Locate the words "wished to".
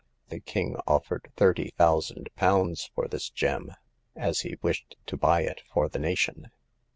4.63-5.15